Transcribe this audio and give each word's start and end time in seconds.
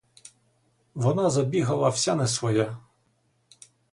Вона 0.93 1.29
забігала 1.29 1.89
вся 1.89 2.15
не 2.15 2.27
своя. 2.27 2.77